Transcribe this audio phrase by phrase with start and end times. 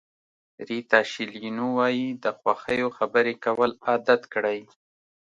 [0.67, 4.59] ریتا شیلینو وایي د خوښیو خبرې کول عادت کړئ.